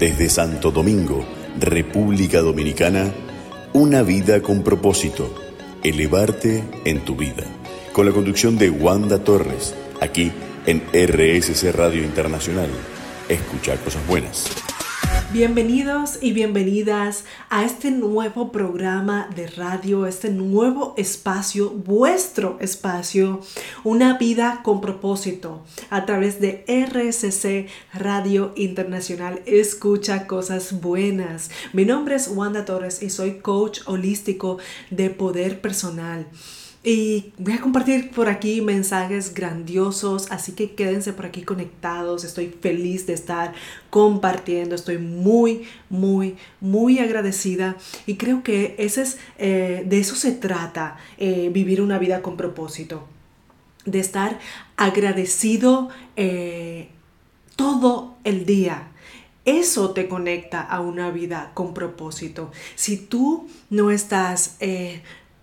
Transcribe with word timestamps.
Desde 0.00 0.30
Santo 0.30 0.70
Domingo, 0.70 1.26
República 1.58 2.40
Dominicana, 2.40 3.12
una 3.74 4.00
vida 4.00 4.40
con 4.40 4.62
propósito, 4.62 5.30
elevarte 5.82 6.64
en 6.86 7.04
tu 7.04 7.16
vida. 7.16 7.44
Con 7.92 8.06
la 8.06 8.12
conducción 8.12 8.56
de 8.56 8.70
Wanda 8.70 9.22
Torres, 9.22 9.74
aquí 10.00 10.32
en 10.64 10.82
RSC 10.94 11.70
Radio 11.72 12.02
Internacional. 12.02 12.70
Escucha 13.28 13.76
cosas 13.76 14.06
buenas. 14.06 14.69
Bienvenidos 15.32 16.18
y 16.20 16.32
bienvenidas 16.32 17.24
a 17.50 17.64
este 17.64 17.92
nuevo 17.92 18.50
programa 18.50 19.30
de 19.36 19.46
radio, 19.46 20.06
este 20.06 20.28
nuevo 20.28 20.92
espacio, 20.96 21.70
vuestro 21.70 22.58
espacio, 22.60 23.40
una 23.84 24.18
vida 24.18 24.62
con 24.64 24.80
propósito, 24.80 25.62
a 25.88 26.04
través 26.04 26.40
de 26.40 26.64
RSC 26.66 27.68
Radio 27.94 28.52
Internacional. 28.56 29.40
Escucha 29.46 30.26
cosas 30.26 30.80
buenas. 30.80 31.52
Mi 31.72 31.84
nombre 31.84 32.16
es 32.16 32.26
Wanda 32.26 32.64
Torres 32.64 33.00
y 33.00 33.10
soy 33.10 33.38
coach 33.38 33.82
holístico 33.86 34.58
de 34.90 35.10
poder 35.10 35.60
personal. 35.60 36.26
Y 36.82 37.34
voy 37.36 37.52
a 37.52 37.60
compartir 37.60 38.10
por 38.10 38.30
aquí 38.30 38.62
mensajes 38.62 39.34
grandiosos, 39.34 40.32
así 40.32 40.52
que 40.52 40.74
quédense 40.74 41.12
por 41.12 41.26
aquí 41.26 41.42
conectados. 41.42 42.24
Estoy 42.24 42.46
feliz 42.48 43.06
de 43.06 43.12
estar 43.12 43.52
compartiendo, 43.90 44.74
estoy 44.74 44.96
muy, 44.96 45.64
muy, 45.90 46.36
muy 46.58 46.98
agradecida 46.98 47.76
y 48.06 48.16
creo 48.16 48.42
que 48.42 48.76
ese 48.78 49.02
es, 49.02 49.18
eh, 49.36 49.84
de 49.86 50.00
eso 50.00 50.16
se 50.16 50.32
trata, 50.32 50.96
eh, 51.18 51.50
vivir 51.52 51.82
una 51.82 51.98
vida 51.98 52.22
con 52.22 52.38
propósito, 52.38 53.06
de 53.84 54.00
estar 54.00 54.38
agradecido 54.78 55.90
eh, 56.16 56.88
todo 57.56 58.16
el 58.24 58.46
día. 58.46 58.86
Eso 59.44 59.90
te 59.90 60.08
conecta 60.08 60.62
a 60.62 60.80
una 60.80 61.10
vida 61.10 61.50
con 61.52 61.74
propósito. 61.74 62.52
Si 62.74 62.96
tú 62.96 63.48
no 63.68 63.90
estás 63.90 64.56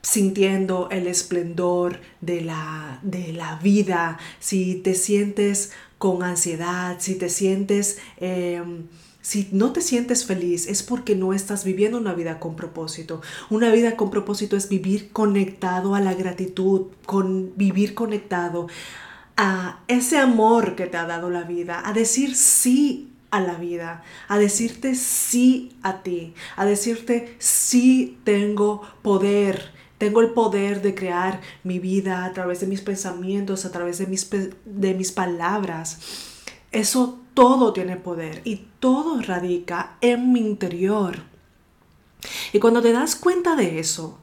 sintiendo 0.07 0.87
el 0.89 1.05
esplendor 1.05 1.99
de 2.21 2.39
la, 2.39 2.99
de 3.01 3.33
la 3.33 3.57
vida, 3.57 4.17
si 4.39 4.75
te 4.75 4.95
sientes 4.95 5.73
con 5.97 6.23
ansiedad, 6.23 6.95
si 6.99 7.15
te 7.15 7.27
sientes... 7.29 7.97
Em, 8.17 8.85
si 9.19 9.49
no 9.51 9.73
te 9.73 9.81
sientes 9.81 10.25
feliz 10.25 10.67
es 10.67 10.83
porque 10.83 11.13
no 11.13 11.33
estás 11.33 11.65
viviendo 11.65 11.97
una 11.97 12.13
vida 12.13 12.39
con 12.39 12.55
propósito. 12.55 13.21
Una 13.49 13.69
vida 13.71 13.97
con 13.97 14.09
propósito 14.09 14.55
es 14.55 14.69
vivir 14.69 15.11
conectado 15.11 15.95
a 15.95 15.99
la 15.99 16.13
gratitud, 16.13 16.83
con 17.05 17.51
vivir 17.57 17.93
conectado 17.93 18.67
a 19.35 19.81
ese 19.89 20.17
amor 20.17 20.77
que 20.77 20.85
te 20.85 20.95
ha 20.95 21.05
dado 21.05 21.29
la 21.29 21.43
vida, 21.43 21.81
a 21.85 21.91
decir 21.91 22.37
sí 22.37 23.11
a 23.29 23.41
la 23.41 23.55
vida, 23.55 24.01
a 24.29 24.37
decirte 24.37 24.95
sí 24.95 25.73
a 25.83 26.03
ti, 26.03 26.33
a 26.55 26.65
decirte 26.65 27.35
sí 27.37 28.17
tengo 28.23 28.81
poder, 29.01 29.75
tengo 29.97 30.21
el 30.21 30.31
poder 30.31 30.81
de 30.81 30.93
crear 30.93 31.41
mi 31.63 31.79
vida 31.79 32.25
a 32.25 32.33
través 32.33 32.59
de 32.59 32.67
mis 32.67 32.81
pensamientos, 32.81 33.65
a 33.65 33.71
través 33.71 33.97
de 33.97 34.07
mis, 34.07 34.29
de 34.29 34.93
mis 34.93 35.11
palabras. 35.11 35.99
Eso 36.71 37.19
todo 37.33 37.73
tiene 37.73 37.97
poder 37.97 38.41
y 38.43 38.67
todo 38.79 39.21
radica 39.21 39.97
en 40.01 40.31
mi 40.33 40.41
interior. 40.41 41.17
Y 42.53 42.59
cuando 42.59 42.81
te 42.81 42.91
das 42.91 43.15
cuenta 43.15 43.55
de 43.55 43.79
eso, 43.79 44.19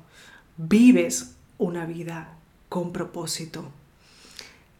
vives 0.56 1.34
una 1.58 1.86
vida 1.86 2.36
con 2.68 2.92
propósito. 2.92 3.70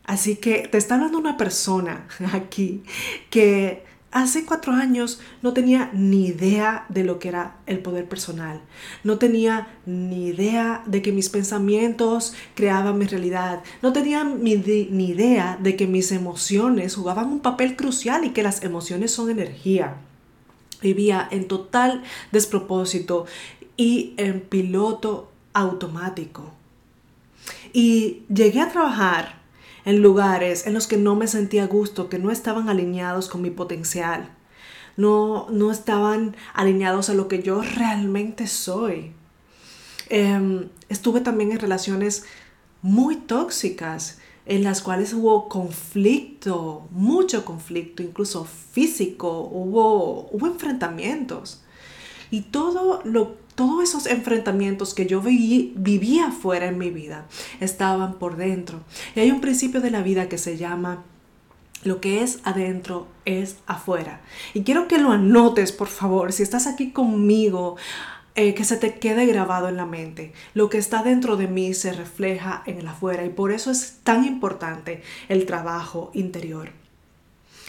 Así 0.04 0.36
que 0.36 0.68
te 0.68 0.78
está 0.78 0.94
hablando 0.94 1.18
una 1.18 1.36
persona 1.36 2.06
aquí 2.32 2.82
que 3.30 3.84
hace 4.14 4.44
cuatro 4.46 4.72
años 4.72 5.20
no 5.42 5.52
tenía 5.52 5.90
ni 5.92 6.28
idea 6.28 6.86
de 6.88 7.02
lo 7.02 7.18
que 7.18 7.28
era 7.28 7.56
el 7.66 7.80
poder 7.80 8.08
personal. 8.08 8.60
No 9.02 9.18
tenía 9.18 9.66
ni 9.86 10.28
idea 10.28 10.84
de 10.86 11.02
que 11.02 11.10
mis 11.10 11.28
pensamientos 11.28 12.32
creaban 12.54 12.96
mi 12.96 13.06
realidad. 13.06 13.64
No 13.82 13.92
tenía 13.92 14.22
ni, 14.22 14.52
idea 14.52 15.58
de 15.60 15.74
que 15.74 15.88
mis 15.88 16.12
emociones 16.12 16.94
jugaban 16.94 17.26
un 17.26 17.40
papel 17.40 17.74
crucial 17.74 18.24
y 18.24 18.30
que 18.30 18.44
las 18.44 18.62
emociones 18.62 19.10
son 19.10 19.30
energía. 19.30 19.96
Vivía 20.80 21.26
en 21.32 21.48
total 21.48 22.04
despropósito 22.30 23.26
y 23.76 24.14
en 24.16 24.40
piloto 24.42 25.28
automático. 25.54 26.52
Y 27.72 28.22
llegué 28.32 28.60
a 28.60 28.70
trabajar 28.70 29.43
en 29.84 30.02
lugares 30.02 30.66
en 30.66 30.74
los 30.74 30.86
que 30.86 30.96
no 30.96 31.14
me 31.14 31.26
sentía 31.26 31.64
a 31.64 31.68
gusto, 31.68 32.08
que 32.08 32.18
no 32.18 32.30
estaban 32.30 32.68
alineados 32.68 33.28
con 33.28 33.42
mi 33.42 33.50
potencial, 33.50 34.30
no, 34.96 35.46
no 35.50 35.70
estaban 35.70 36.36
alineados 36.54 37.10
a 37.10 37.14
lo 37.14 37.28
que 37.28 37.42
yo 37.42 37.62
realmente 37.62 38.46
soy. 38.46 39.12
Em, 40.08 40.68
estuve 40.88 41.20
también 41.20 41.52
en 41.52 41.58
relaciones 41.58 42.24
muy 42.82 43.16
tóxicas 43.16 44.18
en 44.46 44.62
las 44.62 44.82
cuales 44.82 45.14
hubo 45.14 45.48
conflicto, 45.48 46.86
mucho 46.90 47.44
conflicto, 47.44 48.02
incluso 48.02 48.44
físico, 48.44 49.48
hubo, 49.50 50.28
hubo 50.30 50.46
enfrentamientos. 50.46 51.62
Y 52.30 52.42
todo 52.42 53.00
lo 53.04 53.43
todos 53.54 53.82
esos 53.84 54.06
enfrentamientos 54.06 54.94
que 54.94 55.06
yo 55.06 55.20
vivía 55.20 56.30
fuera 56.30 56.66
en 56.66 56.78
mi 56.78 56.90
vida 56.90 57.26
estaban 57.60 58.14
por 58.14 58.36
dentro. 58.36 58.80
Y 59.14 59.20
hay 59.20 59.30
un 59.30 59.40
principio 59.40 59.80
de 59.80 59.90
la 59.90 60.02
vida 60.02 60.28
que 60.28 60.38
se 60.38 60.56
llama 60.56 61.04
lo 61.84 62.00
que 62.00 62.22
es 62.22 62.40
adentro 62.44 63.06
es 63.26 63.58
afuera. 63.66 64.22
Y 64.54 64.62
quiero 64.62 64.88
que 64.88 64.98
lo 64.98 65.12
anotes, 65.12 65.70
por 65.70 65.88
favor, 65.88 66.32
si 66.32 66.42
estás 66.42 66.66
aquí 66.66 66.90
conmigo, 66.90 67.76
eh, 68.36 68.54
que 68.54 68.64
se 68.64 68.76
te 68.76 68.98
quede 68.98 69.26
grabado 69.26 69.68
en 69.68 69.76
la 69.76 69.86
mente. 69.86 70.32
Lo 70.54 70.68
que 70.68 70.78
está 70.78 71.02
dentro 71.02 71.36
de 71.36 71.46
mí 71.46 71.74
se 71.74 71.92
refleja 71.92 72.62
en 72.66 72.78
el 72.78 72.88
afuera 72.88 73.24
y 73.24 73.28
por 73.28 73.52
eso 73.52 73.70
es 73.70 73.98
tan 74.02 74.24
importante 74.24 75.02
el 75.28 75.46
trabajo 75.46 76.10
interior. 76.14 76.70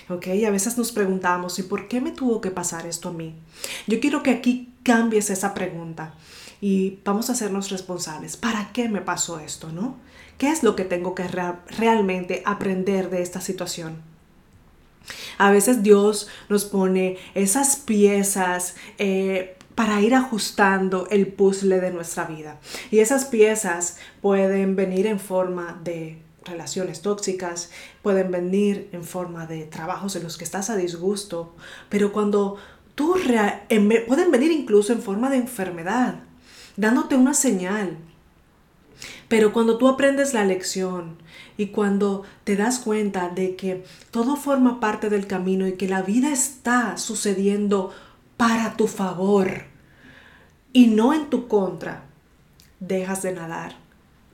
¿Ok? 0.10 0.28
A 0.48 0.52
veces 0.52 0.78
nos 0.78 0.92
preguntamos, 0.92 1.60
¿y 1.60 1.64
por 1.64 1.88
qué 1.88 2.02
me 2.02 2.12
tuvo 2.12 2.42
que 2.42 2.52
pasar 2.52 2.86
esto 2.86 3.10
a 3.10 3.14
mí? 3.14 3.36
Yo 3.88 4.00
quiero 4.00 4.24
que 4.24 4.32
aquí 4.32 4.74
cambies 4.84 5.30
esa 5.30 5.54
pregunta 5.54 6.14
y 6.62 7.00
vamos 7.04 7.30
a 7.30 7.34
hacernos 7.34 7.70
responsables. 7.70 8.38
¿Para 8.38 8.72
qué 8.72 8.90
me 8.90 9.02
pasó 9.02 9.40
esto, 9.40 9.72
no? 9.72 9.98
¿Qué 10.38 10.50
es 10.50 10.64
lo 10.64 10.76
que 10.76 10.86
tengo 10.86 11.16
que 11.16 11.28
realmente 11.28 12.44
aprender 12.46 13.10
de 13.10 13.22
esta 13.22 13.42
situación? 13.42 14.02
A 15.38 15.52
veces 15.52 15.84
Dios 15.84 16.28
nos 16.50 16.66
pone 16.66 17.18
esas 17.36 17.76
piezas 17.76 18.76
eh, 18.98 19.58
para 19.76 20.02
ir 20.02 20.16
ajustando 20.16 21.08
el 21.10 21.28
puzzle 21.28 21.80
de 21.80 21.92
nuestra 21.92 22.26
vida. 22.26 22.60
Y 22.92 23.00
esas 23.00 23.26
piezas 23.26 23.98
pueden 24.22 24.76
venir 24.76 25.06
en 25.08 25.20
forma 25.20 25.80
de 25.84 26.18
relaciones 26.46 27.02
tóxicas, 27.02 27.70
pueden 28.02 28.32
venir 28.32 28.90
en 28.92 29.04
forma 29.04 29.46
de 29.48 29.66
trabajos 29.66 30.16
en 30.16 30.24
los 30.24 30.38
que 30.38 30.44
estás 30.44 30.70
a 30.70 30.76
disgusto, 30.76 31.56
pero 31.90 32.14
cuando 32.14 32.58
tú 32.94 33.16
pueden 34.08 34.32
venir 34.32 34.52
incluso 34.52 34.94
en 34.94 35.02
forma 35.02 35.30
de 35.30 35.38
enfermedad, 35.38 36.20
dándote 36.78 37.16
una 37.16 37.34
señal. 37.34 37.98
Pero 39.28 39.52
cuando 39.52 39.78
tú 39.78 39.90
aprendes 39.90 40.34
la 40.34 40.46
lección 40.46 41.18
y 41.58 41.68
cuando 41.68 42.24
te 42.44 42.56
das 42.56 42.80
cuenta 42.80 43.30
de 43.30 43.56
que 43.56 43.84
todo 44.12 44.36
forma 44.36 44.80
parte 44.80 45.10
del 45.10 45.28
camino 45.28 45.68
y 45.68 45.74
que 45.74 45.88
la 45.88 46.04
vida 46.04 46.32
está 46.32 46.98
sucediendo 46.98 47.92
para 48.38 48.78
tu 48.78 48.88
favor 48.88 49.64
y 50.72 50.88
no 50.88 51.14
en 51.14 51.30
tu 51.30 51.48
contra, 51.48 52.04
dejas 52.80 53.24
de 53.24 53.34
nadar 53.34 53.85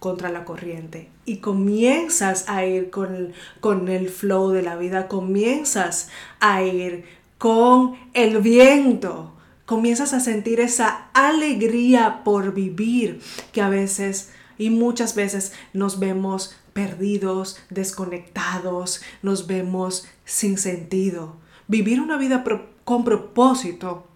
contra 0.01 0.29
la 0.29 0.45
corriente 0.45 1.09
y 1.25 1.37
comienzas 1.37 2.49
a 2.49 2.65
ir 2.65 2.89
con 2.89 3.33
con 3.59 3.87
el 3.87 4.09
flow 4.09 4.49
de 4.49 4.63
la 4.63 4.75
vida, 4.75 5.07
comienzas 5.07 6.09
a 6.39 6.63
ir 6.63 7.05
con 7.37 7.95
el 8.13 8.39
viento. 8.39 9.31
Comienzas 9.67 10.13
a 10.13 10.19
sentir 10.19 10.59
esa 10.59 11.09
alegría 11.13 12.23
por 12.23 12.53
vivir 12.53 13.21
que 13.53 13.61
a 13.61 13.69
veces 13.69 14.31
y 14.57 14.71
muchas 14.71 15.13
veces 15.13 15.53
nos 15.71 15.99
vemos 15.99 16.57
perdidos, 16.73 17.59
desconectados, 17.69 19.01
nos 19.21 19.45
vemos 19.45 20.07
sin 20.25 20.57
sentido. 20.57 21.35
Vivir 21.67 22.01
una 22.01 22.17
vida 22.17 22.43
con 22.83 23.03
propósito 23.03 24.07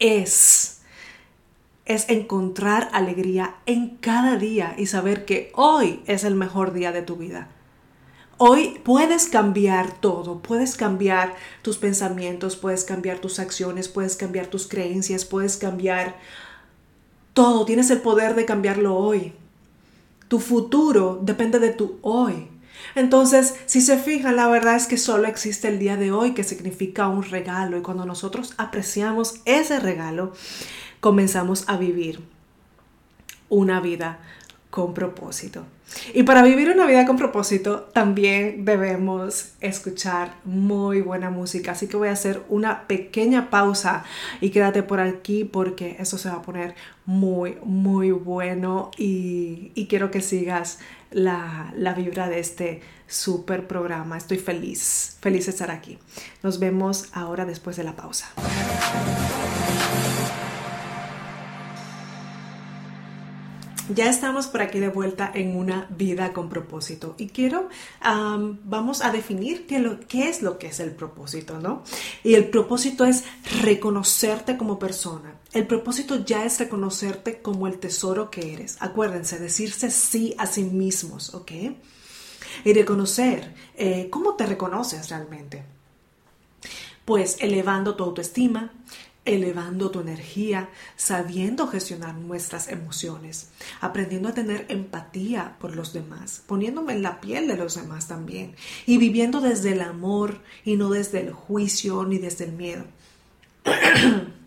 es 0.00 0.81
es 1.92 2.08
encontrar 2.08 2.88
alegría 2.92 3.56
en 3.66 3.96
cada 3.96 4.36
día 4.36 4.74
y 4.78 4.86
saber 4.86 5.24
que 5.24 5.52
hoy 5.54 6.02
es 6.06 6.24
el 6.24 6.34
mejor 6.34 6.72
día 6.72 6.92
de 6.92 7.02
tu 7.02 7.16
vida. 7.16 7.48
Hoy 8.38 8.80
puedes 8.82 9.26
cambiar 9.26 10.00
todo, 10.00 10.40
puedes 10.40 10.76
cambiar 10.76 11.34
tus 11.62 11.78
pensamientos, 11.78 12.56
puedes 12.56 12.84
cambiar 12.84 13.18
tus 13.18 13.38
acciones, 13.38 13.88
puedes 13.88 14.16
cambiar 14.16 14.46
tus 14.46 14.66
creencias, 14.66 15.24
puedes 15.24 15.56
cambiar 15.56 16.16
todo, 17.34 17.64
tienes 17.64 17.90
el 17.90 18.00
poder 18.00 18.34
de 18.34 18.44
cambiarlo 18.44 18.96
hoy. 18.96 19.32
Tu 20.28 20.40
futuro 20.40 21.20
depende 21.22 21.58
de 21.58 21.70
tu 21.70 21.98
hoy. 22.02 22.48
Entonces, 22.94 23.54
si 23.66 23.80
se 23.80 23.96
fijan, 23.96 24.36
la 24.36 24.48
verdad 24.48 24.76
es 24.76 24.86
que 24.86 24.98
solo 24.98 25.28
existe 25.28 25.68
el 25.68 25.78
día 25.78 25.96
de 25.96 26.10
hoy 26.12 26.34
que 26.34 26.44
significa 26.44 27.08
un 27.08 27.22
regalo 27.22 27.78
y 27.78 27.82
cuando 27.82 28.04
nosotros 28.04 28.54
apreciamos 28.58 29.36
ese 29.44 29.78
regalo, 29.78 30.32
comenzamos 31.02 31.68
a 31.68 31.76
vivir 31.76 32.20
una 33.48 33.80
vida 33.80 34.20
con 34.70 34.94
propósito. 34.94 35.66
Y 36.14 36.22
para 36.22 36.42
vivir 36.42 36.70
una 36.70 36.86
vida 36.86 37.04
con 37.06 37.16
propósito 37.16 37.90
también 37.92 38.64
debemos 38.64 39.54
escuchar 39.60 40.36
muy 40.44 41.00
buena 41.00 41.28
música. 41.28 41.72
Así 41.72 41.88
que 41.88 41.96
voy 41.96 42.06
a 42.06 42.12
hacer 42.12 42.40
una 42.48 42.86
pequeña 42.86 43.50
pausa 43.50 44.04
y 44.40 44.50
quédate 44.50 44.84
por 44.84 45.00
aquí 45.00 45.42
porque 45.42 45.96
eso 45.98 46.18
se 46.18 46.28
va 46.28 46.36
a 46.36 46.42
poner 46.42 46.76
muy, 47.04 47.58
muy 47.64 48.12
bueno 48.12 48.92
y, 48.96 49.72
quiero 49.88 50.12
que 50.12 50.20
sigas 50.20 50.78
la, 51.10 51.74
la 51.76 51.94
vibra 51.94 52.28
de 52.28 52.38
este 52.38 52.80
super 53.08 53.66
programa. 53.66 54.16
Estoy 54.16 54.38
feliz, 54.38 55.18
feliz 55.20 55.46
de 55.46 55.50
estar 55.50 55.72
aquí. 55.72 55.98
Nos 56.44 56.60
vemos 56.60 57.08
ahora 57.12 57.44
después 57.44 57.76
de 57.76 57.82
la 57.82 57.96
pausa. 57.96 58.28
Ya 63.88 64.08
estamos 64.08 64.46
por 64.46 64.62
aquí 64.62 64.78
de 64.78 64.88
vuelta 64.88 65.30
en 65.34 65.56
una 65.56 65.88
vida 65.90 66.32
con 66.32 66.48
propósito 66.48 67.16
y 67.18 67.28
quiero, 67.28 67.68
vamos 68.00 69.02
a 69.02 69.10
definir 69.10 69.66
qué, 69.66 69.80
lo, 69.80 69.98
qué 70.06 70.28
es 70.28 70.40
lo 70.40 70.56
que 70.56 70.68
es 70.68 70.78
el 70.78 70.92
propósito, 70.92 71.58
¿no? 71.58 71.82
Y 72.22 72.34
el 72.34 72.48
propósito 72.48 73.04
es 73.04 73.24
reconocerte 73.60 74.56
como 74.56 74.78
persona. 74.78 75.34
El 75.52 75.66
propósito 75.66 76.24
ya 76.24 76.44
es 76.44 76.60
reconocerte 76.60 77.42
como 77.42 77.66
el 77.66 77.78
tesoro 77.78 78.30
que 78.30 78.54
eres. 78.54 78.76
Acuérdense, 78.78 79.40
decirse 79.40 79.90
sí 79.90 80.34
a 80.38 80.46
sí 80.46 80.62
mismos, 80.62 81.34
¿ok? 81.34 81.50
Y 82.64 82.72
reconocer 82.72 83.52
eh, 83.74 84.08
cómo 84.10 84.36
te 84.36 84.46
reconoces 84.46 85.10
realmente. 85.10 85.64
Pues 87.04 87.36
elevando 87.40 87.96
tu 87.96 88.04
autoestima, 88.04 88.72
elevando 89.24 89.90
tu 89.90 90.00
energía, 90.00 90.70
sabiendo 90.96 91.68
gestionar 91.68 92.14
nuestras 92.14 92.68
emociones, 92.68 93.50
aprendiendo 93.80 94.28
a 94.28 94.34
tener 94.34 94.66
empatía 94.68 95.56
por 95.60 95.76
los 95.76 95.92
demás, 95.92 96.42
poniéndome 96.46 96.94
en 96.94 97.02
la 97.02 97.20
piel 97.20 97.46
de 97.46 97.56
los 97.56 97.76
demás 97.76 98.08
también 98.08 98.56
y 98.86 98.98
viviendo 98.98 99.40
desde 99.40 99.72
el 99.72 99.80
amor 99.80 100.40
y 100.64 100.76
no 100.76 100.90
desde 100.90 101.20
el 101.20 101.32
juicio 101.32 102.04
ni 102.04 102.18
desde 102.18 102.46
el 102.46 102.52
miedo. 102.52 102.84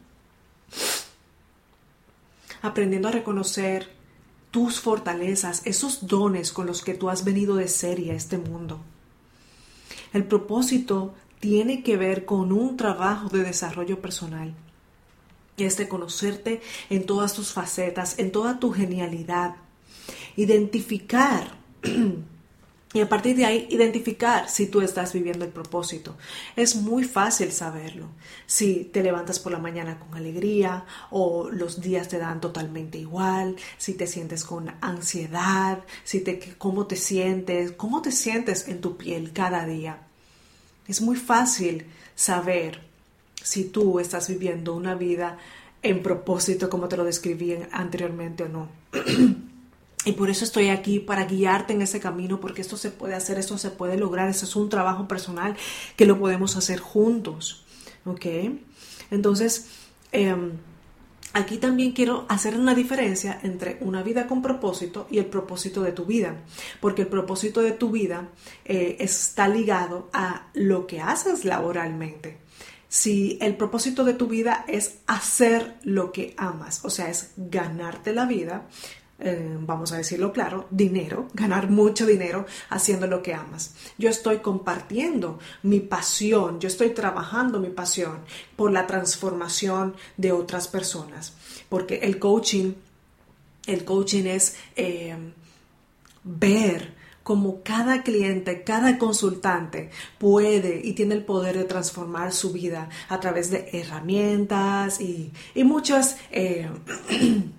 aprendiendo 2.62 3.08
a 3.08 3.12
reconocer 3.12 3.90
tus 4.52 4.80
fortalezas, 4.80 5.62
esos 5.66 6.08
dones 6.08 6.52
con 6.52 6.66
los 6.66 6.82
que 6.82 6.94
tú 6.96 7.10
has 7.10 7.24
venido 7.24 7.56
de 7.56 7.68
serie 7.68 8.12
a 8.12 8.16
este 8.16 8.38
mundo. 8.38 8.80
El 10.14 10.24
propósito 10.24 11.14
tiene 11.40 11.84
que 11.84 11.98
ver 11.98 12.26
con 12.26 12.52
un 12.52 12.76
trabajo 12.78 13.30
de 13.30 13.44
desarrollo 13.44 14.02
personal 14.02 14.56
es 15.58 15.78
de 15.78 15.88
conocerte 15.88 16.62
en 16.90 17.06
todas 17.06 17.34
tus 17.34 17.54
facetas, 17.54 18.20
en 18.20 18.32
toda 18.32 18.60
tu 18.60 18.72
genialidad. 18.72 19.56
Identificar. 20.36 21.58
Y 22.96 23.02
a 23.02 23.10
partir 23.10 23.36
de 23.36 23.46
ahí, 23.46 23.68
identificar 23.72 24.50
si 24.50 24.68
tú 24.68 24.80
estás 24.80 25.12
viviendo 25.12 25.44
el 25.44 25.52
propósito. 25.52 26.16
Es 26.56 26.78
muy 26.78 27.04
fácil 27.04 27.52
saberlo. 27.52 28.08
Si 28.46 28.86
te 28.86 29.04
levantas 29.04 29.38
por 29.38 29.52
la 29.52 29.58
mañana 29.58 30.00
con 30.00 30.16
alegría 30.16 30.86
o 31.12 31.50
los 31.50 31.82
días 31.82 32.08
te 32.08 32.20
dan 32.20 32.40
totalmente 32.40 32.98
igual, 32.98 33.58
si 33.78 33.96
te 33.96 34.08
sientes 34.08 34.46
con 34.46 34.74
ansiedad, 34.80 35.84
si 36.06 36.22
te, 36.22 36.40
cómo 36.58 36.88
te 36.88 36.96
sientes, 36.96 37.74
cómo 37.74 38.02
te 38.02 38.14
sientes 38.14 38.70
en 38.70 38.80
tu 38.80 38.96
piel 38.96 39.34
cada 39.34 39.66
día. 39.66 40.08
Es 40.88 41.02
muy 41.02 41.18
fácil 41.18 41.88
saber 42.16 42.80
si 43.46 43.66
tú 43.66 44.00
estás 44.00 44.28
viviendo 44.28 44.74
una 44.74 44.96
vida 44.96 45.38
en 45.84 46.02
propósito 46.02 46.68
como 46.68 46.88
te 46.88 46.98
lo 46.98 47.04
describí 47.04 47.56
anteriormente 47.72 48.44
o 48.44 48.50
no. 48.50 48.70
Y 50.08 50.12
por 50.12 50.30
eso 50.30 50.46
estoy 50.46 50.70
aquí, 50.70 51.00
para 51.00 51.26
guiarte 51.26 51.74
en 51.74 51.82
ese 51.82 52.00
camino, 52.00 52.40
porque 52.40 52.62
esto 52.62 52.78
se 52.78 52.92
puede 52.92 53.16
hacer, 53.16 53.40
esto 53.40 53.58
se 53.58 53.72
puede 53.72 53.98
lograr, 53.98 54.30
eso 54.30 54.46
es 54.46 54.56
un 54.56 54.70
trabajo 54.70 55.08
personal 55.08 55.58
que 55.96 56.06
lo 56.06 56.20
podemos 56.20 56.56
hacer 56.58 56.80
juntos. 56.80 57.66
¿Ok? 58.06 58.24
Entonces, 59.10 59.66
em, 60.12 60.52
aquí 61.34 61.58
también 61.58 61.94
quiero 61.94 62.28
hacer 62.30 62.56
una 62.56 62.76
diferencia 62.76 63.40
entre 63.42 63.80
una 63.82 64.04
vida 64.04 64.28
con 64.28 64.44
propósito 64.44 65.08
y 65.10 65.18
el 65.18 65.26
propósito 65.26 65.82
de 65.82 65.92
tu 65.92 66.06
vida, 66.06 66.36
porque 66.82 67.02
el 67.02 67.08
propósito 67.08 67.64
de 67.64 67.72
tu 67.72 67.90
vida 67.90 68.30
eh, 68.64 68.98
está 69.00 69.48
ligado 69.48 70.08
a 70.14 70.50
lo 70.54 70.86
que 70.86 71.02
haces 71.02 71.46
laboralmente 71.46 72.45
si 72.88 73.38
el 73.42 73.56
propósito 73.56 74.04
de 74.04 74.14
tu 74.14 74.28
vida 74.28 74.66
es 74.68 75.00
hacer 75.08 75.76
lo 75.84 76.12
que 76.12 76.34
amas, 76.38 76.84
o 76.84 76.90
sea, 76.90 77.10
es 77.10 77.32
ganarte 77.36 78.14
la 78.14 78.26
vida, 78.26 78.68
eh, 79.18 79.58
vamos 79.62 79.94
a 79.94 79.98
decirlo 79.98 80.34
claro, 80.34 80.68
dinero, 80.72 81.28
ganar 81.34 81.70
mucho 81.70 82.06
dinero 82.06 82.46
haciendo 82.70 83.08
lo 83.08 83.24
que 83.24 83.34
amas. 83.34 83.74
Yo 83.98 84.10
estoy 84.10 84.40
compartiendo 84.40 85.40
mi 85.64 85.80
pasión, 85.80 86.60
yo 86.60 86.68
estoy 86.68 86.90
trabajando 86.90 87.60
mi 87.60 87.70
pasión 87.70 88.20
por 88.56 88.72
la 88.72 88.88
transformación 88.88 89.96
de 90.18 90.32
otras 90.32 90.68
personas, 90.68 91.34
porque 91.70 92.00
el 92.00 92.20
coaching, 92.20 92.74
el 93.68 93.86
coaching 93.86 94.26
es 94.26 94.58
eh, 94.76 95.16
ver 96.24 97.05
como 97.26 97.64
cada 97.64 98.04
cliente, 98.04 98.64
cada 98.64 99.00
consultante 99.00 99.90
puede 100.20 100.80
y 100.84 100.94
tiene 100.94 101.16
el 101.16 101.26
poder 101.26 101.58
de 101.58 101.64
transformar 101.64 102.32
su 102.32 102.54
vida 102.54 102.88
a 103.10 103.20
través 103.20 103.50
de 103.50 103.68
herramientas 103.74 105.02
y, 105.02 105.34
muchas 105.56 106.18
eh, 106.30 106.70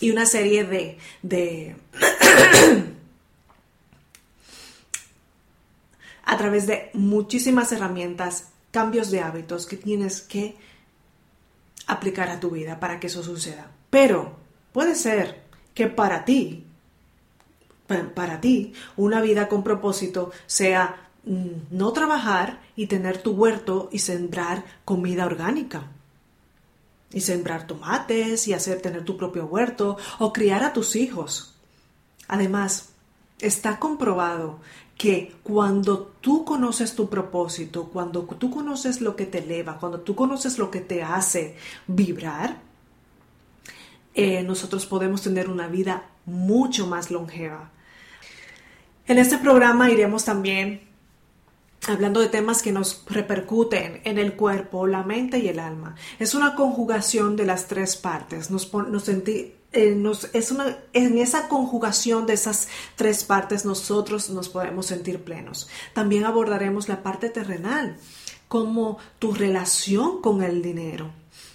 y 0.00 0.10
una 0.12 0.26
serie 0.26 0.62
de, 0.62 0.98
de 1.22 1.74
a 6.24 6.36
través 6.38 6.68
de 6.68 6.90
muchísimas 6.92 7.72
herramientas, 7.72 8.50
cambios 8.70 9.10
de 9.10 9.22
hábitos 9.22 9.66
que 9.66 9.76
tienes 9.76 10.20
que 10.20 10.54
aplicar 11.88 12.30
a 12.30 12.38
tu 12.38 12.50
vida 12.50 12.78
para 12.78 13.00
que 13.00 13.08
eso 13.08 13.24
suceda. 13.24 13.72
Pero 13.90 14.36
puede 14.72 14.94
ser 14.94 15.42
que 15.74 15.88
para 15.88 16.24
ti 16.24 16.63
para 17.86 18.40
ti 18.40 18.72
una 18.96 19.20
vida 19.20 19.48
con 19.48 19.62
propósito 19.62 20.30
sea 20.46 21.08
mm, 21.24 21.76
no 21.76 21.92
trabajar 21.92 22.60
y 22.76 22.86
tener 22.86 23.18
tu 23.18 23.32
huerto 23.32 23.88
y 23.92 23.98
sembrar 23.98 24.64
comida 24.84 25.26
orgánica. 25.26 25.90
Y 27.12 27.20
sembrar 27.20 27.66
tomates 27.66 28.48
y 28.48 28.54
hacer 28.54 28.80
tener 28.80 29.04
tu 29.04 29.16
propio 29.16 29.46
huerto 29.46 29.96
o 30.18 30.32
criar 30.32 30.64
a 30.64 30.72
tus 30.72 30.96
hijos. 30.96 31.54
Además, 32.26 32.88
está 33.38 33.78
comprobado 33.78 34.58
que 34.96 35.34
cuando 35.42 36.12
tú 36.20 36.44
conoces 36.44 36.94
tu 36.94 37.08
propósito, 37.08 37.90
cuando 37.92 38.22
tú 38.22 38.50
conoces 38.50 39.00
lo 39.00 39.16
que 39.16 39.26
te 39.26 39.38
eleva, 39.38 39.78
cuando 39.78 40.00
tú 40.00 40.14
conoces 40.14 40.58
lo 40.58 40.70
que 40.70 40.80
te 40.80 41.02
hace 41.02 41.56
vibrar, 41.86 42.60
eh, 44.14 44.42
nosotros 44.44 44.86
podemos 44.86 45.22
tener 45.22 45.48
una 45.48 45.66
vida 45.66 46.10
mucho 46.26 46.86
más 46.86 47.10
longeva. 47.10 47.70
En 49.06 49.18
este 49.18 49.36
programa 49.36 49.90
iremos 49.90 50.24
también 50.24 50.80
hablando 51.86 52.20
de 52.20 52.28
temas 52.28 52.62
que 52.62 52.72
nos 52.72 53.02
repercuten 53.06 54.00
en 54.04 54.16
el 54.16 54.34
cuerpo, 54.34 54.86
la 54.86 55.02
mente 55.02 55.38
y 55.40 55.48
el 55.48 55.58
alma. 55.58 55.94
Es 56.18 56.34
una 56.34 56.54
conjugación 56.54 57.36
de 57.36 57.44
las 57.44 57.66
tres 57.66 57.96
partes. 57.96 58.50
Nos, 58.50 58.70
eh, 59.74 60.02
es 60.32 60.50
una, 60.50 60.78
en 60.94 61.18
esa 61.18 61.48
conjugación 61.48 62.26
de 62.26 62.32
esas 62.32 62.68
tres 62.96 63.24
partes 63.24 63.66
nosotros 63.66 64.30
nos 64.30 64.48
podemos 64.48 64.86
sentir 64.86 65.22
plenos. 65.22 65.68
También 65.92 66.24
abordaremos 66.24 66.88
la 66.88 67.02
parte 67.02 67.28
terrenal, 67.28 67.98
como 68.48 68.96
tu 69.18 69.34
relación 69.34 70.22
con 70.22 70.42
el 70.42 70.62
dinero. 70.62 71.10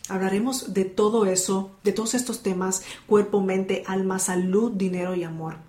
Hablaremos 0.08 0.76
de 0.76 0.86
todo 0.86 1.26
eso, 1.26 1.72
de 1.84 1.94
todos 1.94 2.14
estos 2.14 2.44
temas, 2.44 2.84
cuerpo, 3.08 3.42
mente, 3.42 3.84
alma, 3.88 4.20
salud, 4.20 4.72
dinero 4.72 5.16
y 5.16 5.24
amor. 5.24 5.69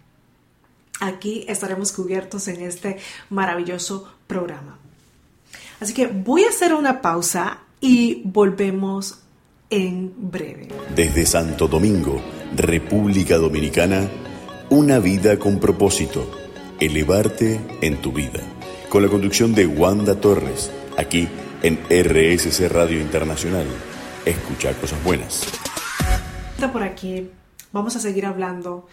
Aquí 1.01 1.45
estaremos 1.49 1.93
cubiertos 1.93 2.47
en 2.49 2.61
este 2.61 2.99
maravilloso 3.31 4.09
programa. 4.27 4.79
Así 5.81 5.95
que 5.95 6.07
voy 6.07 6.45
a 6.45 6.51
hacer 6.51 6.75
una 6.75 7.01
pausa 7.01 7.61
y 7.81 8.23
volvemos 8.25 9.21
en 9.71 10.13
breve. 10.31 10.69
Desde 10.95 11.25
Santo 11.25 11.69
Domingo, 11.69 12.21
República 12.55 13.39
Dominicana, 13.39 14.09
una 14.69 14.99
vida 14.99 15.39
con 15.39 15.59
propósito, 15.59 16.31
elevarte 16.79 17.61
en 17.81 17.97
tu 18.03 18.13
vida. 18.13 18.41
Con 18.91 19.03
la 19.03 19.09
conducción 19.09 19.55
de 19.55 19.67
Wanda 19.67 20.21
Torres, 20.21 20.71
aquí 20.99 21.29
en 21.63 21.79
RSC 21.89 22.69
Radio 22.69 23.01
Internacional. 23.01 23.67
Escucha 24.27 24.73
cosas 24.75 25.03
buenas. 25.03 25.47
Por 26.73 26.83
aquí 26.83 27.31
vamos 27.73 27.97
a 27.97 28.01
seguir 28.01 28.27
hablando 28.27 28.87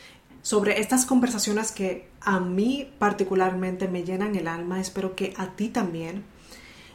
sobre 0.47 0.79
estas 0.79 1.05
conversaciones 1.05 1.73
que 1.73 2.07
a 2.21 2.39
mí 2.39 2.89
particularmente 2.99 3.89
me 3.89 4.05
llenan 4.05 4.33
el 4.37 4.47
alma, 4.47 4.79
espero 4.79 5.13
que 5.13 5.33
a 5.35 5.57
ti 5.57 5.67
también. 5.67 6.23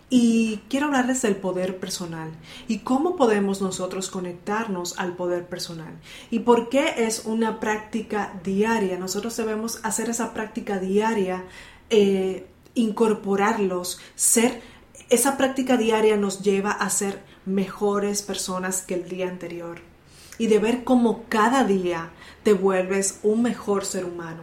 Y 0.08 0.62
quiero 0.70 0.86
hablarles 0.86 1.20
del 1.20 1.36
poder 1.36 1.78
personal 1.78 2.30
y 2.66 2.78
cómo 2.78 3.14
podemos 3.14 3.60
nosotros 3.60 4.08
conectarnos 4.08 4.98
al 4.98 5.16
poder 5.16 5.48
personal 5.48 6.00
y 6.30 6.38
por 6.38 6.70
qué 6.70 6.94
es 6.96 7.26
una 7.26 7.60
práctica 7.60 8.40
diaria. 8.42 8.98
Nosotros 8.98 9.36
debemos 9.36 9.80
hacer 9.82 10.08
esa 10.08 10.32
práctica 10.32 10.78
diaria, 10.78 11.44
eh, 11.90 12.46
incorporarlos, 12.72 14.00
ser, 14.14 14.62
esa 15.10 15.36
práctica 15.36 15.76
diaria 15.76 16.16
nos 16.16 16.40
lleva 16.40 16.70
a 16.70 16.88
ser 16.88 17.22
mejores 17.44 18.22
personas 18.22 18.80
que 18.80 18.94
el 18.94 19.10
día 19.10 19.28
anterior 19.28 19.82
y 20.38 20.46
de 20.46 20.58
ver 20.58 20.84
cómo 20.84 21.24
cada 21.28 21.64
día 21.64 22.12
te 22.42 22.52
vuelves 22.52 23.20
un 23.22 23.42
mejor 23.42 23.84
ser 23.84 24.04
humano. 24.04 24.42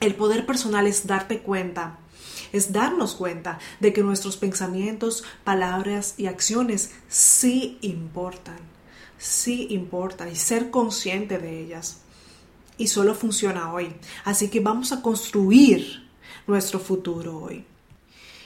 El 0.00 0.14
poder 0.14 0.46
personal 0.46 0.86
es 0.86 1.06
darte 1.06 1.40
cuenta 1.40 1.98
es 2.52 2.72
darnos 2.72 3.14
cuenta 3.14 3.58
de 3.80 3.92
que 3.92 4.02
nuestros 4.02 4.36
pensamientos, 4.36 5.24
palabras 5.44 6.14
y 6.18 6.26
acciones 6.26 6.92
sí 7.08 7.78
importan, 7.80 8.58
sí 9.18 9.68
importan 9.70 10.30
y 10.30 10.36
ser 10.36 10.70
consciente 10.70 11.38
de 11.38 11.60
ellas. 11.60 12.00
Y 12.78 12.88
solo 12.88 13.14
funciona 13.14 13.72
hoy. 13.72 13.94
Así 14.24 14.48
que 14.48 14.60
vamos 14.60 14.92
a 14.92 15.02
construir 15.02 16.08
nuestro 16.46 16.78
futuro 16.78 17.38
hoy. 17.38 17.64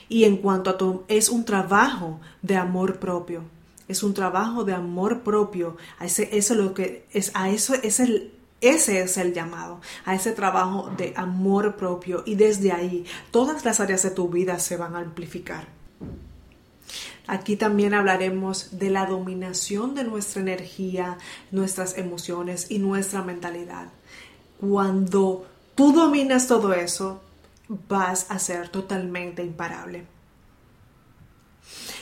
Y 0.09 0.23
en 0.23 0.37
cuanto 0.37 0.69
a 0.69 0.77
todo, 0.77 1.03
es 1.07 1.29
un 1.29 1.43
trabajo 1.43 2.19
de 2.41 2.55
amor 2.55 2.99
propio. 2.99 3.43
Es 3.87 4.03
un 4.03 4.13
trabajo 4.13 4.63
de 4.63 4.73
amor 4.73 5.21
propio. 5.21 5.77
A 5.97 6.05
ese, 6.05 6.29
eso 6.37 6.55
lo 6.55 6.73
que 6.73 7.05
es, 7.11 7.31
a 7.33 7.49
eso 7.49 7.73
es 7.73 7.99
el 7.99 8.36
ese 8.59 9.01
es 9.01 9.17
el 9.17 9.33
llamado, 9.33 9.81
a 10.03 10.15
ese 10.15 10.31
trabajo 10.31 10.89
de 10.97 11.13
amor 11.15 11.75
propio 11.75 12.23
y 12.25 12.35
desde 12.35 12.71
ahí 12.71 13.05
todas 13.29 13.63
las 13.63 13.79
áreas 13.79 14.01
de 14.01 14.11
tu 14.11 14.29
vida 14.29 14.57
se 14.57 14.77
van 14.77 14.95
a 14.95 14.99
amplificar. 14.99 15.67
Aquí 17.27 17.55
también 17.55 17.93
hablaremos 17.93 18.79
de 18.79 18.89
la 18.89 19.05
dominación 19.05 19.93
de 19.93 20.05
nuestra 20.05 20.41
energía, 20.41 21.17
nuestras 21.51 21.97
emociones 21.97 22.71
y 22.71 22.79
nuestra 22.79 23.21
mentalidad. 23.21 23.89
Cuando 24.59 25.45
tú 25.75 25.93
dominas 25.93 26.47
todo 26.47 26.73
eso, 26.73 27.21
vas 27.67 28.25
a 28.29 28.39
ser 28.39 28.69
totalmente 28.69 29.43
imparable. 29.43 30.05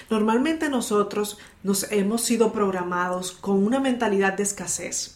Normalmente 0.09 0.69
nosotros 0.69 1.39
nos 1.63 1.91
hemos 1.91 2.21
sido 2.21 2.53
programados 2.53 3.31
con 3.31 3.65
una 3.65 3.79
mentalidad 3.79 4.33
de 4.33 4.43
escasez 4.43 5.14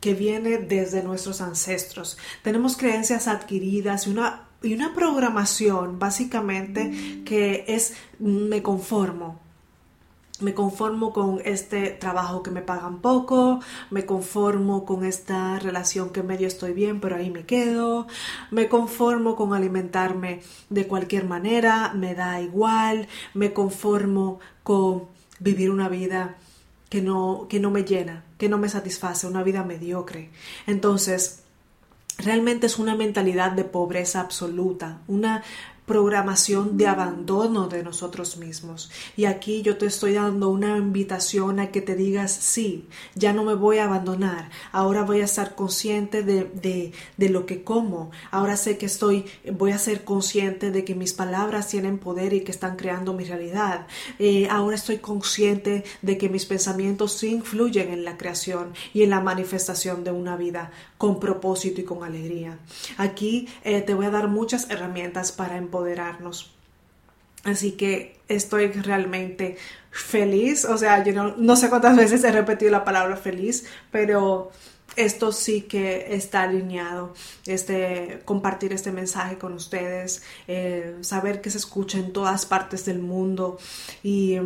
que 0.00 0.14
viene 0.14 0.58
desde 0.58 1.02
nuestros 1.02 1.40
ancestros. 1.40 2.18
Tenemos 2.42 2.76
creencias 2.76 3.26
adquiridas 3.28 4.06
y 4.06 4.10
una, 4.10 4.48
y 4.62 4.74
una 4.74 4.94
programación 4.94 5.98
básicamente 5.98 7.22
que 7.24 7.64
es 7.68 7.94
me 8.18 8.62
conformo. 8.62 9.40
Me 10.40 10.54
conformo 10.54 11.12
con 11.12 11.40
este 11.44 11.90
trabajo 11.90 12.44
que 12.44 12.52
me 12.52 12.62
pagan 12.62 13.00
poco, 13.00 13.58
me 13.90 14.06
conformo 14.06 14.84
con 14.84 15.04
esta 15.04 15.58
relación 15.58 16.10
que 16.10 16.22
medio 16.22 16.46
estoy 16.46 16.72
bien, 16.74 17.00
pero 17.00 17.16
ahí 17.16 17.28
me 17.28 17.44
quedo, 17.44 18.06
me 18.52 18.68
conformo 18.68 19.34
con 19.34 19.52
alimentarme 19.52 20.42
de 20.70 20.86
cualquier 20.86 21.24
manera, 21.24 21.92
me 21.92 22.14
da 22.14 22.40
igual, 22.40 23.08
me 23.34 23.52
conformo 23.52 24.38
con 24.62 25.06
vivir 25.40 25.72
una 25.72 25.88
vida 25.88 26.36
que 26.88 27.02
no, 27.02 27.46
que 27.48 27.58
no 27.58 27.72
me 27.72 27.82
llena, 27.82 28.22
que 28.38 28.48
no 28.48 28.56
me 28.56 28.68
satisface, 28.68 29.26
una 29.26 29.42
vida 29.42 29.64
mediocre. 29.64 30.30
Entonces, 30.66 31.40
realmente 32.18 32.66
es 32.66 32.78
una 32.78 32.94
mentalidad 32.96 33.52
de 33.52 33.64
pobreza 33.64 34.20
absoluta, 34.20 34.98
una 35.08 35.42
programación 35.88 36.76
de 36.76 36.86
abandono 36.86 37.66
de 37.66 37.82
nosotros 37.82 38.36
mismos. 38.36 38.90
Y 39.16 39.24
aquí 39.24 39.62
yo 39.62 39.76
te 39.78 39.86
estoy 39.86 40.12
dando 40.12 40.50
una 40.50 40.76
invitación 40.76 41.58
a 41.58 41.72
que 41.72 41.80
te 41.80 41.96
digas, 41.96 42.30
sí, 42.30 42.86
ya 43.16 43.32
no 43.32 43.42
me 43.42 43.54
voy 43.54 43.78
a 43.78 43.86
abandonar, 43.86 44.50
ahora 44.70 45.02
voy 45.02 45.22
a 45.22 45.24
estar 45.24 45.56
consciente 45.56 46.22
de, 46.22 46.92
de, 47.16 47.28
lo 47.28 47.46
que 47.46 47.64
como, 47.64 48.10
ahora 48.30 48.56
sé 48.56 48.78
que 48.78 48.86
estoy, 48.86 49.24
voy 49.52 49.72
a 49.72 49.78
ser 49.78 50.04
consciente 50.04 50.70
de 50.70 50.84
que 50.84 50.94
mis 50.94 51.12
palabras 51.12 51.68
tienen 51.68 51.98
poder 51.98 52.32
y 52.34 52.42
que 52.42 52.52
están 52.52 52.76
creando 52.76 53.14
mi 53.14 53.24
realidad. 53.24 53.86
Eh, 54.18 54.46
ahora 54.50 54.76
estoy 54.76 54.98
consciente 54.98 55.84
de 56.02 56.18
que 56.18 56.28
mis 56.28 56.46
pensamientos 56.46 57.14
sí 57.14 57.28
influyen 57.28 57.90
en 57.90 58.04
la 58.04 58.18
creación 58.18 58.74
y 58.92 59.02
en 59.02 59.10
la 59.10 59.20
manifestación 59.20 60.04
de 60.04 60.12
una 60.12 60.36
vida 60.36 60.70
con 60.98 61.18
propósito 61.18 61.80
y 61.80 61.84
con 61.84 62.04
alegría. 62.04 62.58
Aquí 62.98 63.48
eh, 63.64 63.80
te 63.80 63.94
voy 63.94 64.06
a 64.06 64.10
dar 64.10 64.28
muchas 64.28 64.68
herramientas 64.68 65.32
para 65.32 65.56
empoderarnos. 65.78 66.50
Así 67.44 67.72
que 67.72 68.18
estoy 68.28 68.68
realmente 68.68 69.56
feliz. 69.90 70.64
O 70.64 70.76
sea, 70.76 71.02
yo 71.04 71.34
no, 71.36 71.56
sé 71.56 71.68
cuántas 71.68 71.96
veces 71.96 72.24
he 72.24 72.32
repetido 72.32 72.70
la 72.70 72.84
palabra 72.84 73.16
feliz, 73.16 73.66
pero 73.90 74.50
esto 74.96 75.30
sí 75.30 75.62
que 75.62 76.14
está 76.14 76.42
alineado, 76.42 77.14
este, 77.46 78.20
compartir 78.24 78.72
este 78.72 78.90
mensaje 78.90 79.38
con 79.38 79.52
ustedes, 79.52 80.22
eh, 80.48 80.96
saber 81.02 81.40
que 81.40 81.50
se 81.50 81.58
escucha 81.58 81.98
en 81.98 82.12
todas 82.12 82.46
partes 82.46 82.84
del 82.84 82.98
mundo 82.98 83.58
y, 84.02 84.38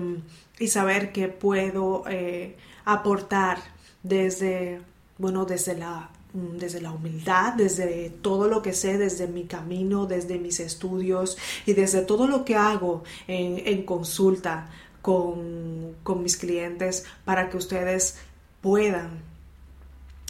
saber 0.69 1.11
que 1.11 1.27
puedo 1.27 2.05
eh, 2.09 2.57
aportar 2.85 3.59
desde, 4.05 4.81
bueno, 5.19 5.45
desde 5.45 5.77
la 5.77 6.09
desde 6.33 6.81
la 6.81 6.93
humildad, 6.93 7.55
desde 7.55 8.11
todo 8.11 8.49
lo 8.49 8.63
que 8.63 8.73
sé, 8.73 8.97
desde 8.97 9.27
mi 9.27 9.45
camino, 9.45 10.07
desde 10.07 10.39
mis 10.39 10.61
estudios 10.61 11.37
y 11.67 11.75
desde 11.75 12.03
todo 12.03 12.27
lo 12.27 12.45
que 12.45 12.57
hago 12.57 13.05
en, 13.27 13.85
consulta 13.85 14.71
con, 15.03 15.97
mis 16.23 16.37
clientes 16.37 17.05
para 17.25 17.51
que 17.51 17.57
ustedes 17.59 18.19
puedan 18.63 19.21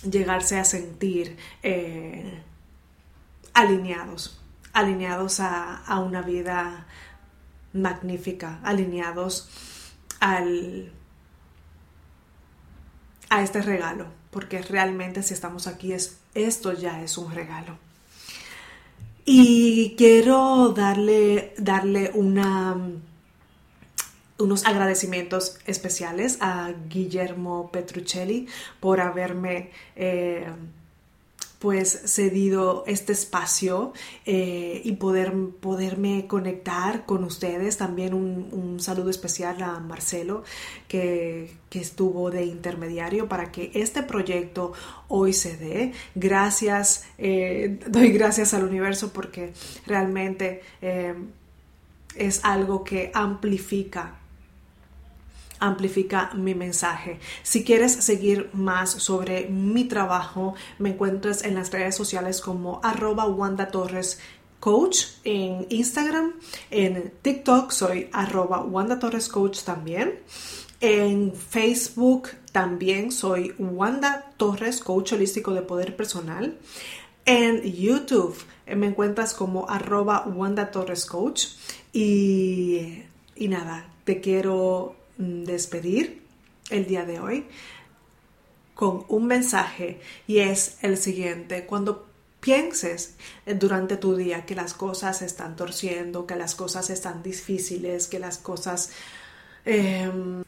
llegarse 0.09 0.59
a 0.59 0.65
sentir 0.65 1.37
eh, 1.63 2.43
alineados, 3.55 4.41
alineados 4.73 5.39
a, 5.39 5.77
a, 5.85 6.01
una 6.01 6.23
vida 6.23 6.87
magnífica, 7.73 8.59
alineados 8.65 9.49
al, 10.19 10.91
a 13.31 13.43
este 13.43 13.63
regalo 13.63 14.22
porque 14.33 14.63
realmente 14.63 15.23
si 15.23 15.35
estamos 15.35 15.67
aquí 15.69 15.93
es 15.93 16.17
esto 16.35 16.73
ya 16.73 17.03
es 17.05 17.19
un 17.19 17.31
regalo. 17.33 17.77
Y 19.25 19.95
quiero 19.97 20.71
darle, 20.71 21.55
darle 21.59 22.11
unos 22.15 22.97
agradecimientos 24.67 25.59
especiales 25.67 26.39
a 26.41 26.73
Guillermo 26.89 27.71
Petruccelli 27.71 28.49
por 28.81 29.01
haberme 29.01 29.71
eh, 29.95 30.47
pues 31.63 32.03
cedido 32.07 32.83
este 32.89 33.13
espacio 33.13 33.93
eh, 34.27 34.83
y 34.85 34.97
poder, 34.97 35.33
poderme 35.61 36.27
conectar 36.27 37.07
con 37.07 37.23
ustedes. 37.23 37.77
También 37.77 38.15
un, 38.15 38.81
saludo 38.81 39.11
especial 39.11 39.63
a 39.63 39.79
Marcelo 39.79 40.43
que, 40.89 41.63
estuvo 41.71 42.33
de 42.33 42.45
intermediario 42.45 43.29
para 43.29 43.53
que 43.53 43.71
este 43.75 44.03
proyecto 44.03 44.73
hoy 45.07 45.33
se 45.33 45.57
dé. 45.57 45.93
Gracias, 46.17 47.05
eh, 47.17 47.79
doy 47.87 48.11
gracias 48.11 48.55
al 48.55 48.65
universo 48.65 49.13
porque 49.13 49.53
realmente 49.87 50.63
eh, 50.81 51.15
es 52.17 52.45
algo 52.45 52.83
que 52.83 53.13
amplifica 53.15 54.17
amplifica 55.63 56.31
mi 56.35 56.55
mensaje. 56.55 57.19
Si 57.43 57.65
quieres 57.65 57.93
seguir 57.93 58.51
más 58.53 58.91
sobre 58.91 59.49
mi 59.49 59.85
trabajo, 59.85 60.55
me 60.79 60.91
encuentras 60.91 61.45
en 61.45 61.55
las 61.55 61.71
redes 61.71 61.95
sociales 61.95 62.41
como 62.41 62.81
arroba 62.83 63.27
Wanda 63.27 63.69
Torres 63.69 64.19
Coach 64.59 65.07
en 65.25 65.67
Instagram, 65.71 66.35
en 66.71 67.13
TikTok 67.23 67.73
soy 67.73 68.09
arroba 68.13 68.63
Wanda 68.63 68.99
Torres 68.99 69.29
Coach 69.29 69.63
también. 69.63 70.21
En 70.81 71.33
Facebook 71.35 72.29
también 72.51 73.13
soy 73.13 73.55
Wanda 73.59 74.33
Torres, 74.37 74.81
coach 74.81 75.13
holístico 75.13 75.53
de 75.53 75.63
poder 75.63 75.97
personal. 75.97 76.59
En 77.25 77.63
YouTube 77.63 78.37
me 78.67 78.87
encuentras 78.87 79.33
como 79.35 79.69
arroba 79.69 80.25
Wanda 80.27 80.71
Torres 80.71 81.07
Coach. 81.07 81.47
Y, 81.93 83.03
y 83.37 83.49
nada, 83.49 83.87
te 84.05 84.21
quiero 84.21 84.97
despedir 85.19 86.23
el 86.71 86.87
día 86.87 87.05
de 87.05 87.21
hoy 87.21 87.47
con 88.75 89.05
un 89.09 89.27
mensaje 89.27 90.01
y 90.27 90.39
es 90.39 90.79
el 90.83 90.97
siguiente. 90.97 91.67
Cuando 91.67 92.07
pienses 92.41 93.15
durante 93.47 93.97
tu 93.97 94.17
día 94.17 94.45
que 94.45 94.55
las 94.55 94.75
cosas 94.75 95.19
se 95.19 95.27
están 95.27 95.57
torciendo, 95.57 96.27
que 96.27 96.37
las 96.37 96.55
cosas 96.55 96.91
están 96.91 97.23
difíciles, 97.23 98.09
que 98.09 98.19
las 98.19 98.39
cosas 98.39 98.91
em, 99.65 100.43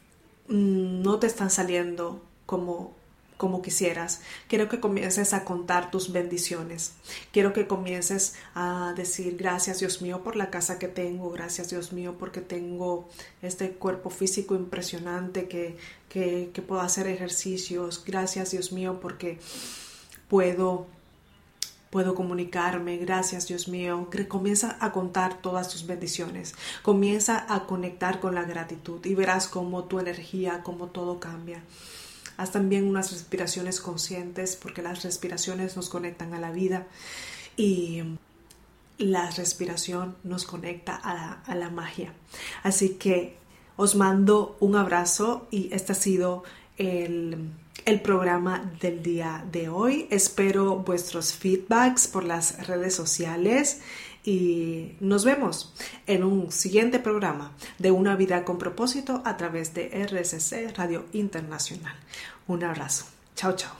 no 0.47 1.19
te 1.19 1.27
están 1.27 1.49
saliendo 1.49 2.21
como, 2.45 2.94
como 3.37 3.61
quisieras. 3.61 4.21
Quiero 4.47 4.69
que 4.69 4.79
comiences 4.79 5.33
a 5.33 5.43
contar 5.43 5.91
tus 5.91 6.11
bendiciones. 6.11 6.93
Quiero 7.31 7.53
que 7.53 7.67
comiences 7.67 8.35
a 8.53 8.93
decir 8.95 9.37
gracias 9.37 9.79
Dios 9.79 10.01
mío 10.01 10.23
por 10.23 10.35
la 10.35 10.49
casa 10.49 10.79
que 10.79 10.87
tengo, 10.87 11.29
gracias 11.31 11.69
Dios 11.69 11.93
mío 11.93 12.15
porque 12.17 12.41
tengo 12.41 13.09
este 13.41 13.71
cuerpo 13.71 14.09
físico 14.09 14.55
impresionante 14.55 15.47
que, 15.47 15.77
que, 16.09 16.61
puedo 16.61 16.81
hacer 16.81 17.07
ejercicios, 17.07 18.03
gracias 18.05 18.51
Dios 18.51 18.71
mío 18.71 18.99
porque 19.01 19.39
puedo 20.29 20.87
puedo 21.89 22.13
comunicarme, 22.13 22.97
gracias 22.97 23.47
Dios 23.47 23.69
mío. 23.69 24.09
Comienza 24.27 24.77
a 24.81 24.91
contar 24.91 25.41
todas 25.41 25.69
tus 25.69 25.87
bendiciones, 25.87 26.53
comienza 26.81 27.45
a 27.47 27.65
conectar 27.65 28.19
con 28.19 28.35
la 28.35 28.43
gratitud 28.43 29.05
y 29.05 29.15
verás 29.15 29.47
cómo 29.47 29.85
tu 29.85 29.99
energía, 29.99 30.61
cómo 30.63 30.87
todo 30.87 31.19
cambia. 31.21 31.63
Haz 32.37 32.51
también 32.51 32.87
unas 32.87 33.11
respiraciones 33.11 33.79
conscientes 33.79 34.55
porque 34.55 34.81
las 34.81 35.03
respiraciones 35.03 35.75
nos 35.75 35.89
conectan 35.89 36.33
a 36.33 36.39
la 36.39 36.51
vida 36.51 36.87
y 37.57 38.03
la 38.97 39.29
respiración 39.31 40.15
nos 40.23 40.45
conecta 40.45 40.95
a 40.95 41.55
la, 41.55 41.69
magia. 41.69 42.13
Así 42.63 42.95
que 42.95 43.37
os 43.75 43.95
mando 43.95 44.57
un 44.59 44.75
abrazo 44.75 45.47
y 45.51 45.73
este 45.73 45.91
ha 45.91 45.95
sido 45.95 46.43
el, 46.77 47.51
el, 47.85 48.01
programa 48.01 48.71
del 48.81 49.01
día 49.01 49.45
de 49.51 49.69
hoy. 49.69 50.07
Espero 50.09 50.77
vuestros 50.77 51.33
feedbacks 51.33 52.07
por 52.07 52.23
las 52.23 52.67
redes 52.67 52.95
sociales 52.95 53.81
y 54.23 54.93
nos 54.99 55.23
vemos 55.23 55.73
en 56.07 56.23
un 56.23 56.51
siguiente 56.51 56.99
programa 56.99 57.51
de 57.77 57.91
Una 57.91 58.15
vida 58.15 58.43
con 58.43 58.57
propósito 58.57 59.21
a 59.23 59.37
través 59.37 59.73
de 59.73 59.89
RSC 60.05 60.75
Radio 60.75 61.05
Internacional. 61.13 61.95
Un 62.47 62.63
abrazo. 62.63 63.05
Chao, 63.35 63.55
chao. 63.55 63.73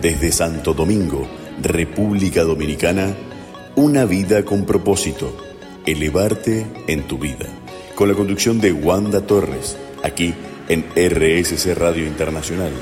Desde 0.00 0.32
Santo 0.32 0.74
Domingo, 0.74 1.26
República 1.62 2.42
Dominicana, 2.42 3.14
Una 3.74 4.04
vida 4.04 4.44
con 4.44 4.64
propósito. 4.64 5.36
Elevarte 5.84 6.66
en 6.86 7.06
tu 7.06 7.18
vida. 7.18 7.46
Con 7.94 8.08
la 8.08 8.14
conducción 8.14 8.60
de 8.60 8.72
Wanda 8.72 9.26
Torres, 9.26 9.76
aquí 10.02 10.34
en 10.68 10.84
RSC 10.94 11.74
Radio 11.74 12.06
Internacional. 12.06 12.72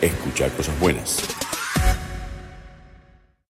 Escucha 0.00 0.48
cosas 0.50 0.78
buenas. 0.78 1.35